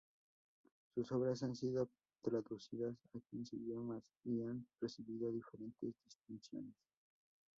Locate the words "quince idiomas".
3.29-4.01